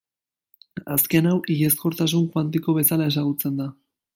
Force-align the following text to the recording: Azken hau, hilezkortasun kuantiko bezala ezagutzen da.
Azken 0.95 1.29
hau, 1.31 1.35
hilezkortasun 1.55 2.27
kuantiko 2.33 2.77
bezala 2.79 3.11
ezagutzen 3.13 3.63
da. 3.63 3.71